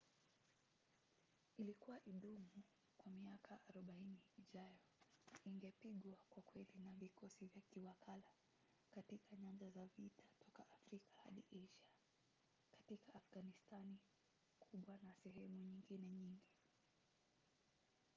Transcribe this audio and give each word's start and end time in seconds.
ilikuwa 1.57 1.97
idumu 2.05 2.49
kwa 2.97 3.11
miaka 3.11 3.59
40 3.75 4.13
ijayo 4.37 4.79
na 5.33 5.39
ingepigwa 5.45 6.17
kwa 6.29 6.43
kweli 6.43 6.73
na 6.83 6.93
vikosi 6.93 7.45
vya 7.45 7.61
kiwakala 7.61 8.31
katika 8.91 9.37
nyanja 9.37 9.69
za 9.69 9.85
vita 9.85 10.23
toka 10.39 10.63
afrika 10.75 11.11
hadi 11.25 11.43
asia 11.49 11.69
katika 12.71 13.13
afghanistani 13.13 13.97
kuba 14.59 14.99
na 15.03 15.13
sehemu 15.13 15.59
nyingine 15.59 16.07
nyingi 16.09 16.43